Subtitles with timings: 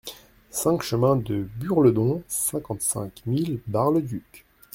[0.49, 4.45] cinq chemin de Burledon, cinquante-cinq mille Bar-le-Duc